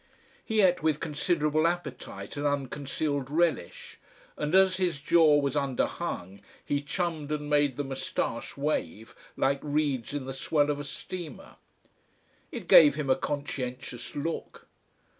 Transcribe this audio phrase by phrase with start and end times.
[0.43, 3.99] He ate with considerable appetite and unconcealed relish,
[4.35, 10.15] and as his jaw was underhung, he chummed and made the moustache wave like reeds
[10.15, 11.57] in the swell of a steamer.
[12.51, 14.65] It gave him a conscientious look.